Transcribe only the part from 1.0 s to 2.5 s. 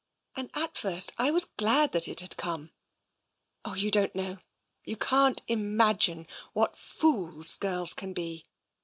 I was glad that it had